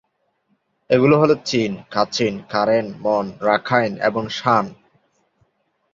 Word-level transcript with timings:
এগুলি 0.89 1.15
হল 1.21 1.31
Chin, 1.45 1.71
Kachin, 1.91 2.33
Karen, 2.51 2.87
Mon, 3.03 3.25
Rakhine, 3.41 3.91
এবং 3.99 4.23
শান। 4.29 4.65